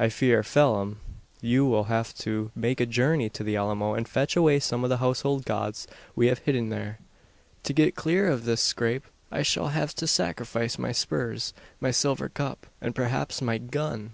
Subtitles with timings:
[0.00, 0.98] I fear, Phelim,
[1.40, 4.90] you will have to make a journey to the Alamo, and fetch away some of
[4.90, 6.98] the household gods we have hidden there.
[7.62, 12.28] To get clear of this scrape I shall have to sacrifice my spurs, my silver
[12.28, 14.10] cup, and perhaps my gun!"